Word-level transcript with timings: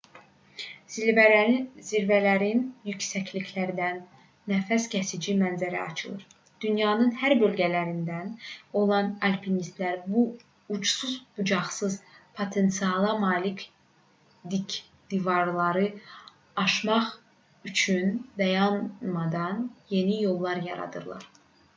zirvələrin 1.87 2.61
yüksəkliklərindən 2.91 3.99
nəfəskəsici 4.51 5.35
mənzərə 5.41 5.81
açılır 5.89 6.23
dünyanın 6.65 7.11
hər 7.25 7.35
bölgəsindən 7.43 8.31
olan 8.81 9.11
alpinistlər 9.29 10.01
bu 10.15 10.23
ucsuz-bucaqsız 10.77 11.99
potensiala 12.41 13.13
malik 13.27 13.63
dik 14.57 14.79
divarları 15.15 15.87
aşmaq 16.65 17.15
üçün 17.73 18.19
dayanmadan 18.43 19.65
yeni 19.97 20.21
yollar 20.27 20.67
yaradırlar 20.71 21.33